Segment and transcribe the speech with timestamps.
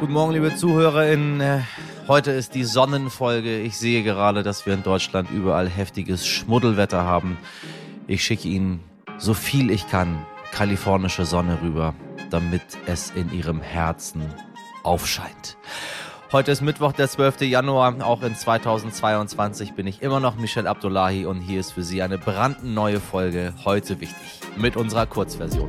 [0.00, 1.40] Guten Morgen, liebe ZuhörerInnen.
[1.40, 1.60] Äh,
[2.06, 3.58] heute ist die Sonnenfolge.
[3.58, 7.36] Ich sehe gerade, dass wir in Deutschland überall heftiges Schmuddelwetter haben.
[8.06, 8.78] Ich schicke Ihnen
[9.16, 11.94] so viel ich kann kalifornische Sonne rüber,
[12.30, 14.22] damit es in Ihrem Herzen
[14.84, 15.56] aufscheint.
[16.30, 17.40] Heute ist Mittwoch, der 12.
[17.40, 17.96] Januar.
[18.06, 22.18] Auch in 2022 bin ich immer noch Michel Abdullahi und hier ist für Sie eine
[22.18, 25.68] brandneue Folge heute wichtig mit unserer Kurzversion.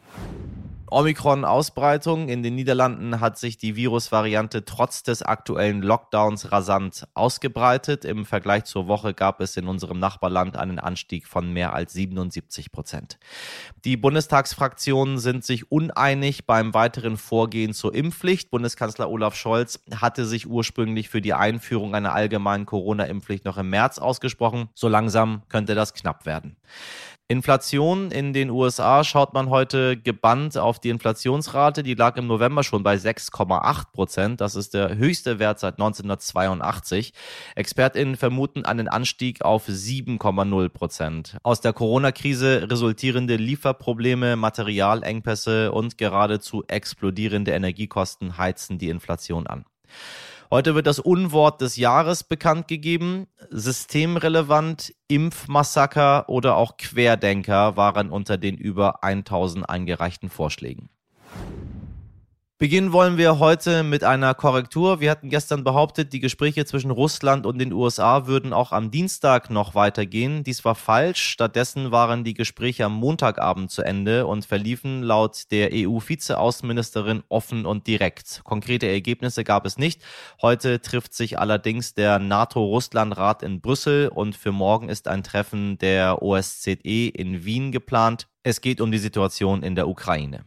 [0.91, 2.27] Omikron-Ausbreitung.
[2.27, 8.03] In den Niederlanden hat sich die Virusvariante trotz des aktuellen Lockdowns rasant ausgebreitet.
[8.03, 12.73] Im Vergleich zur Woche gab es in unserem Nachbarland einen Anstieg von mehr als 77
[12.73, 13.19] Prozent.
[13.85, 18.51] Die Bundestagsfraktionen sind sich uneinig beim weiteren Vorgehen zur Impfpflicht.
[18.51, 23.97] Bundeskanzler Olaf Scholz hatte sich ursprünglich für die Einführung einer allgemeinen Corona-Impfpflicht noch im März
[23.97, 24.67] ausgesprochen.
[24.73, 26.57] So langsam könnte das knapp werden.
[27.31, 31.83] Inflation in den USA schaut man heute gebannt auf die Inflationsrate.
[31.83, 34.41] Die lag im November schon bei 6,8 Prozent.
[34.41, 37.13] Das ist der höchste Wert seit 1982.
[37.55, 41.37] ExpertInnen vermuten einen Anstieg auf 7,0 Prozent.
[41.43, 49.65] Aus der Corona-Krise resultierende Lieferprobleme, Materialengpässe und geradezu explodierende Energiekosten heizen die Inflation an.
[50.53, 53.27] Heute wird das Unwort des Jahres bekannt gegeben.
[53.51, 60.89] Systemrelevant, Impfmassaker oder auch Querdenker waren unter den über 1000 eingereichten Vorschlägen.
[62.61, 64.99] Beginnen wollen wir heute mit einer Korrektur.
[64.99, 69.49] Wir hatten gestern behauptet, die Gespräche zwischen Russland und den USA würden auch am Dienstag
[69.49, 70.43] noch weitergehen.
[70.43, 71.23] Dies war falsch.
[71.23, 77.87] Stattdessen waren die Gespräche am Montagabend zu Ende und verliefen laut der EU-Vizeaußenministerin offen und
[77.87, 78.41] direkt.
[78.43, 80.03] Konkrete Ergebnisse gab es nicht.
[80.39, 86.21] Heute trifft sich allerdings der NATO-Russland-Rat in Brüssel und für morgen ist ein Treffen der
[86.21, 88.27] OSZE in Wien geplant.
[88.43, 90.45] Es geht um die Situation in der Ukraine.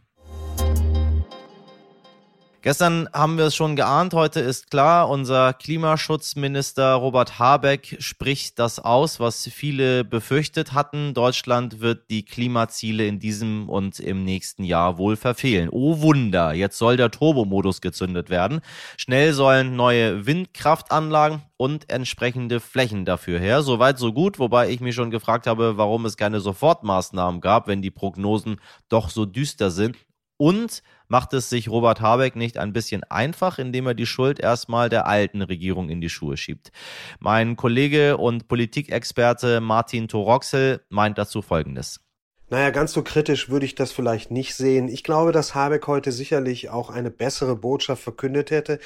[2.65, 8.79] Gestern haben wir es schon geahnt, heute ist klar, unser Klimaschutzminister Robert Habeck spricht das
[8.79, 11.13] aus, was viele befürchtet hatten.
[11.13, 15.69] Deutschland wird die Klimaziele in diesem und im nächsten Jahr wohl verfehlen.
[15.71, 18.61] Oh Wunder, jetzt soll der Turbomodus gezündet werden.
[18.97, 23.61] Schnell sollen neue Windkraftanlagen und entsprechende Flächen dafür her.
[23.61, 27.83] Soweit so gut, wobei ich mich schon gefragt habe, warum es keine Sofortmaßnahmen gab, wenn
[27.83, 28.59] die Prognosen
[28.89, 29.97] doch so düster sind.
[30.37, 34.89] Und macht es sich Robert Habeck nicht ein bisschen einfach, indem er die Schuld erstmal
[34.89, 36.71] der alten Regierung in die Schuhe schiebt?
[37.19, 42.01] Mein Kollege und Politikexperte Martin Toroxel meint dazu Folgendes.
[42.49, 44.87] Naja, ganz so kritisch würde ich das vielleicht nicht sehen.
[44.87, 48.79] Ich glaube, dass Habeck heute sicherlich auch eine bessere Botschaft verkündet hätte.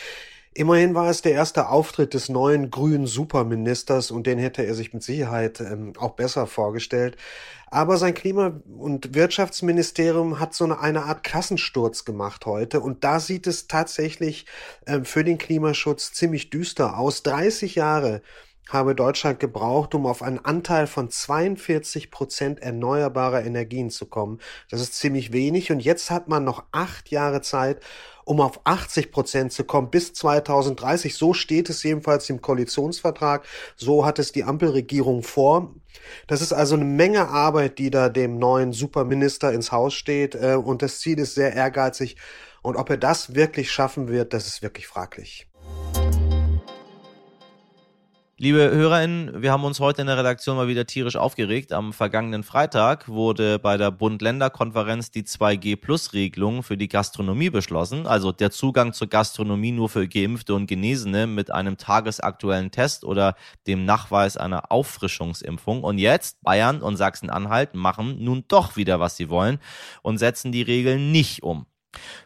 [0.54, 4.94] Immerhin war es der erste Auftritt des neuen grünen Superministers und den hätte er sich
[4.94, 7.18] mit Sicherheit ähm, auch besser vorgestellt.
[7.68, 13.20] Aber sein Klima- und Wirtschaftsministerium hat so eine, eine Art Kassensturz gemacht heute und da
[13.20, 14.48] sieht es tatsächlich
[14.88, 17.22] ähm, für den Klimaschutz ziemlich düster aus.
[17.22, 18.24] 30 Jahre
[18.70, 24.40] habe Deutschland gebraucht, um auf einen Anteil von 42 Prozent erneuerbarer Energien zu kommen.
[24.70, 27.82] Das ist ziemlich wenig und jetzt hat man noch acht Jahre Zeit,
[28.30, 31.16] um auf 80 Prozent zu kommen bis 2030.
[31.16, 33.44] So steht es jedenfalls im Koalitionsvertrag.
[33.76, 35.74] So hat es die Ampelregierung vor.
[36.28, 40.36] Das ist also eine Menge Arbeit, die da dem neuen Superminister ins Haus steht.
[40.36, 42.18] Äh, und das Ziel ist sehr ehrgeizig.
[42.62, 45.49] Und ob er das wirklich schaffen wird, das ist wirklich fraglich.
[48.42, 51.74] Liebe HörerInnen, wir haben uns heute in der Redaktion mal wieder tierisch aufgeregt.
[51.74, 58.08] Am vergangenen Freitag wurde bei der Bund-Länder-Konferenz die 2G-Plus-Regelung für die Gastronomie beschlossen.
[58.08, 63.36] Also der Zugang zur Gastronomie nur für Geimpfte und Genesene mit einem tagesaktuellen Test oder
[63.68, 65.84] dem Nachweis einer Auffrischungsimpfung.
[65.84, 69.60] Und jetzt, Bayern und Sachsen-Anhalt machen nun doch wieder, was sie wollen
[70.02, 71.66] und setzen die Regeln nicht um.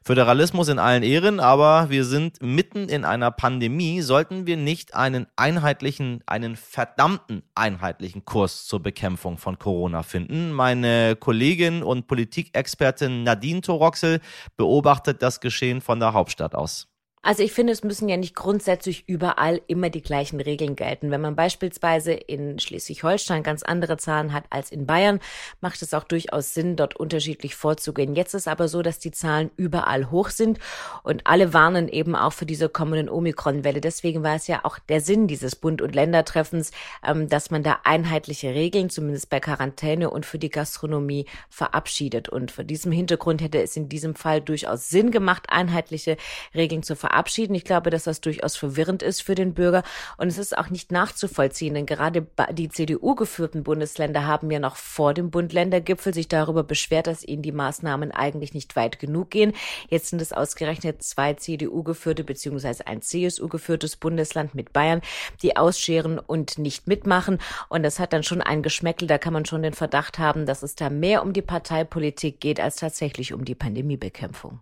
[0.03, 4.01] Föderalismus in allen Ehren, aber wir sind mitten in einer Pandemie.
[4.01, 10.51] Sollten wir nicht einen einheitlichen, einen verdammten einheitlichen Kurs zur Bekämpfung von Corona finden?
[10.51, 14.19] Meine Kollegin und Politikexpertin Nadine Toroxel
[14.57, 16.92] beobachtet das Geschehen von der Hauptstadt aus.
[17.25, 21.09] Also ich finde, es müssen ja nicht grundsätzlich überall immer die gleichen Regeln gelten.
[21.09, 25.21] Wenn man beispielsweise in Schleswig-Holstein ganz andere Zahlen hat als in Bayern,
[25.61, 28.13] macht es auch durchaus Sinn, dort unterschiedlich vorzugehen.
[28.13, 30.59] Jetzt ist aber so, dass die Zahlen überall hoch sind
[31.03, 33.79] und alle warnen eben auch für diese kommenden Omikron-Welle.
[33.79, 36.71] Deswegen war es ja auch der Sinn dieses Bund- und Ländertreffens,
[37.07, 42.27] ähm, dass man da einheitliche Regeln, zumindest bei Quarantäne und für die Gastronomie verabschiedet.
[42.27, 46.17] Und vor diesem Hintergrund hätte es in diesem Fall durchaus Sinn gemacht, einheitliche
[46.53, 47.53] Regeln zu verabschieden verabschieden.
[47.53, 49.83] Ich glaube, dass das durchaus verwirrend ist für den Bürger
[50.17, 54.77] und es ist auch nicht nachzuvollziehen, denn gerade die CDU geführten Bundesländer haben ja noch
[54.77, 59.53] vor dem Bund-Länder-Gipfel sich darüber beschwert, dass ihnen die Maßnahmen eigentlich nicht weit genug gehen.
[59.89, 65.01] Jetzt sind es ausgerechnet zwei CDU geführte beziehungsweise ein CSU geführtes Bundesland mit Bayern,
[65.43, 67.37] die ausscheren und nicht mitmachen
[67.69, 70.63] und das hat dann schon ein Geschmäckel, da kann man schon den Verdacht haben, dass
[70.63, 74.61] es da mehr um die Parteipolitik geht als tatsächlich um die Pandemiebekämpfung.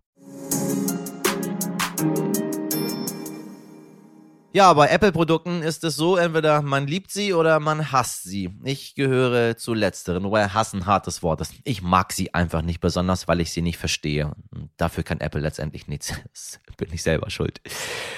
[4.53, 8.49] Ja, bei Apple-Produkten ist es so, entweder man liebt sie oder man hasst sie.
[8.65, 11.53] Ich gehöre zu letzteren, wobei hassen hartes Wort ist.
[11.63, 14.33] Ich mag sie einfach nicht besonders, weil ich sie nicht verstehe.
[14.75, 16.13] Dafür kann Apple letztendlich nichts.
[16.33, 17.61] Das bin ich selber schuld.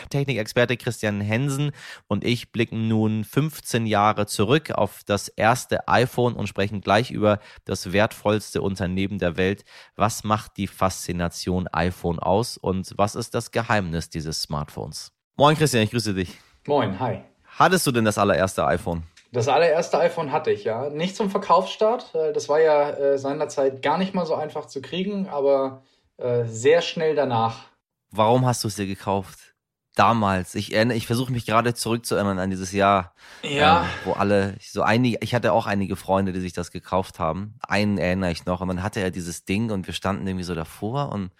[0.10, 1.70] Technikexperte Christian Hensen
[2.08, 7.38] und ich blicken nun 15 Jahre zurück auf das erste iPhone und sprechen gleich über
[7.66, 9.66] das wertvollste Unternehmen der Welt.
[9.96, 15.13] Was macht die Faszination iPhone aus und was ist das Geheimnis dieses Smartphones?
[15.36, 16.38] Moin Christian, ich grüße dich.
[16.68, 17.22] Moin, hi.
[17.58, 19.02] Hattest du denn das allererste iPhone?
[19.32, 20.92] Das allererste iPhone hatte ich, ja.
[20.92, 22.14] Nicht zum Verkaufsstart.
[22.14, 25.82] Das war ja äh, seinerzeit gar nicht mal so einfach zu kriegen, aber
[26.18, 27.66] äh, sehr schnell danach.
[28.12, 29.56] Warum hast du es dir gekauft?
[29.96, 30.54] Damals.
[30.54, 33.82] Ich, ich versuche mich gerade zurückzuerinnern an dieses Jahr, ja.
[33.82, 37.56] ähm, wo alle, so einige, ich hatte auch einige Freunde, die sich das gekauft haben.
[37.68, 38.62] Einen erinnere ich noch.
[38.62, 41.32] Und dann hatte er dieses Ding und wir standen irgendwie so davor und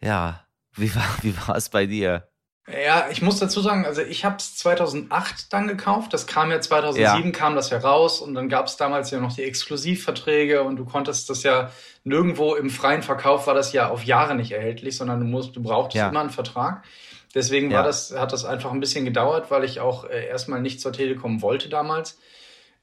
[0.00, 2.26] ja, wie war, wie war es bei dir?
[2.70, 6.12] Ja, ich muss dazu sagen, also ich habe es 2008 dann gekauft.
[6.12, 7.30] Das kam ja 2007, ja.
[7.30, 10.84] kam das ja raus und dann gab es damals ja noch die Exklusivverträge und du
[10.84, 11.70] konntest das ja
[12.04, 15.62] nirgendwo im freien Verkauf war das ja auf Jahre nicht erhältlich, sondern du musst, du
[15.62, 16.08] brauchtest ja.
[16.08, 16.84] immer einen Vertrag.
[17.34, 17.78] Deswegen ja.
[17.78, 20.92] war das, hat das einfach ein bisschen gedauert, weil ich auch äh, erstmal nicht zur
[20.92, 22.18] Telekom wollte damals.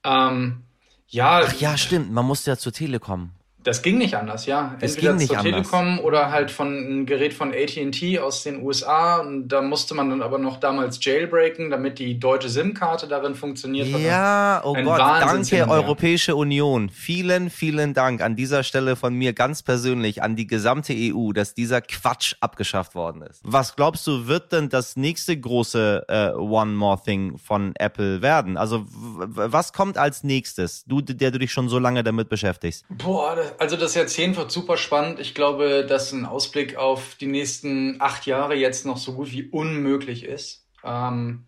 [0.03, 0.63] Ähm,
[1.07, 1.41] ja.
[1.45, 2.11] Ach ja, stimmt.
[2.11, 3.31] Man musste ja zur Telekom.
[3.65, 4.75] Das ging nicht anders, ja.
[4.79, 6.03] Es Entweder zur Telekom anders.
[6.05, 9.17] oder halt von einem Gerät von AT&T aus den USA.
[9.21, 13.87] Und da musste man dann aber noch damals jailbreaken, damit die deutsche SIM-Karte darin funktioniert.
[13.87, 16.89] Ja, oh Gott, danke Europäische Union.
[16.89, 21.55] Vielen, vielen Dank an dieser Stelle von mir ganz persönlich an die gesamte EU, dass
[21.55, 23.41] dieser Quatsch abgeschafft worden ist.
[23.43, 28.57] Was glaubst du, wird denn das nächste große äh, One More Thing von Apple werden?
[28.57, 30.85] Also was kommt als nächstes?
[30.85, 32.85] Du, der du dich schon so lange damit beschäftigst.
[32.89, 35.19] Boah, also das Jahrzehnt wird super spannend.
[35.19, 39.49] Ich glaube, dass ein Ausblick auf die nächsten acht Jahre jetzt noch so gut wie
[39.49, 40.65] unmöglich ist.
[40.83, 41.45] Ähm,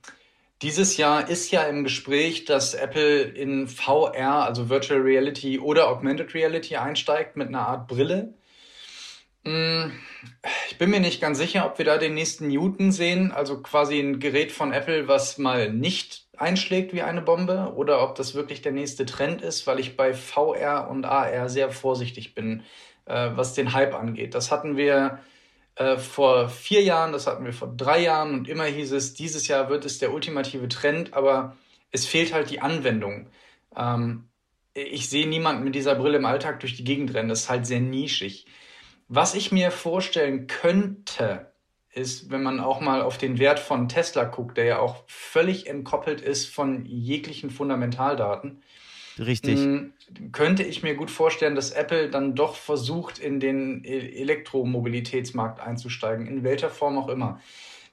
[0.62, 6.34] dieses Jahr ist ja im Gespräch, dass Apple in VR, also Virtual Reality oder Augmented
[6.34, 8.34] Reality einsteigt mit einer Art Brille.
[9.46, 9.92] Hm,
[10.70, 14.00] ich bin mir nicht ganz sicher, ob wir da den nächsten Newton sehen, also quasi
[14.00, 18.62] ein Gerät von Apple, was mal nicht einschlägt wie eine Bombe oder ob das wirklich
[18.62, 22.64] der nächste Trend ist, weil ich bei VR und AR sehr vorsichtig bin,
[23.06, 24.34] äh, was den Hype angeht.
[24.34, 25.20] Das hatten wir
[25.76, 29.48] äh, vor vier Jahren, das hatten wir vor drei Jahren und immer hieß es, dieses
[29.48, 31.56] Jahr wird es der ultimative Trend, aber
[31.92, 33.30] es fehlt halt die Anwendung.
[33.76, 34.30] Ähm,
[34.74, 37.30] ich sehe niemanden mit dieser Brille im Alltag durch die Gegend rennen.
[37.30, 38.46] Das ist halt sehr nischig.
[39.08, 41.52] Was ich mir vorstellen könnte,
[41.98, 45.68] ist, wenn man auch mal auf den Wert von Tesla guckt, der ja auch völlig
[45.68, 48.62] entkoppelt ist von jeglichen Fundamentaldaten.
[49.20, 49.60] Richtig.
[50.32, 56.28] Könnte ich mir gut vorstellen, dass Apple dann doch versucht, in den e-, Elektromobilitätsmarkt einzusteigen,
[56.28, 57.42] in welcher Form auch immer.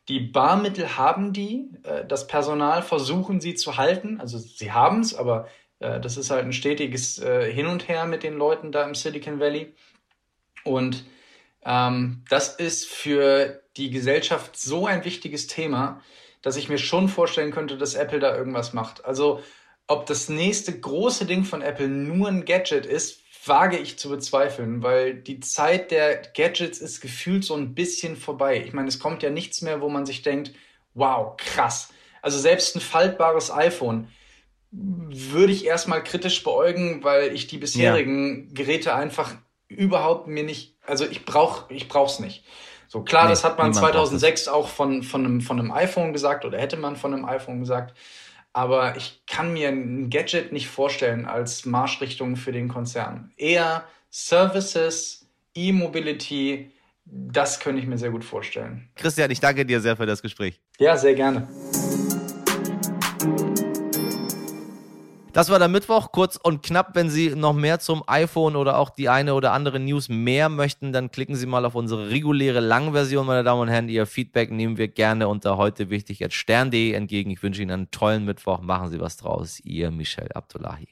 [0.09, 5.15] Die Barmittel haben die, äh, das Personal versuchen sie zu halten, also sie haben es,
[5.15, 5.49] aber
[5.79, 8.95] äh, das ist halt ein stetiges äh, Hin und Her mit den Leuten da im
[8.95, 9.73] Silicon Valley.
[10.63, 11.05] Und
[11.65, 16.01] ähm, das ist für die Gesellschaft so ein wichtiges Thema,
[16.43, 19.05] dass ich mir schon vorstellen könnte, dass Apple da irgendwas macht.
[19.05, 19.43] Also
[19.87, 24.83] ob das nächste große Ding von Apple nur ein Gadget ist, wage ich zu bezweifeln,
[24.83, 28.63] weil die Zeit der Gadgets ist gefühlt so ein bisschen vorbei.
[28.65, 30.53] Ich meine, es kommt ja nichts mehr, wo man sich denkt,
[30.95, 31.91] wow, krass.
[32.23, 34.09] Also selbst ein faltbares iPhone
[34.71, 38.55] würde ich erstmal kritisch beäugen, weil ich die bisherigen ja.
[38.55, 39.35] Geräte einfach
[39.69, 42.45] überhaupt mir nicht, also ich brauche ich brauch's nicht.
[42.89, 46.45] So klar, nee, das hat man 2006 auch von, von, einem, von einem iPhone gesagt
[46.45, 47.97] oder hätte man von einem iPhone gesagt.
[48.53, 53.33] Aber ich kann mir ein Gadget nicht vorstellen als Marschrichtung für den Konzern.
[53.37, 56.71] Eher Services, E-Mobility,
[57.05, 58.89] das könnte ich mir sehr gut vorstellen.
[58.95, 60.61] Christian, ich danke dir sehr für das Gespräch.
[60.79, 61.49] Ja, sehr gerne.
[65.35, 66.95] Das war der Mittwoch, kurz und knapp.
[66.95, 70.93] Wenn Sie noch mehr zum iPhone oder auch die eine oder andere News mehr möchten,
[70.93, 73.89] dann klicken Sie mal auf unsere reguläre Langversion, meine Damen und Herren.
[73.89, 77.33] Ihr Feedback nehmen wir gerne unter heute wichtig at stern.de entgegen.
[77.33, 78.61] Ich wünsche Ihnen einen tollen Mittwoch.
[78.61, 79.59] Machen Sie was draus.
[79.59, 80.87] Ihr Michel Abdullahi.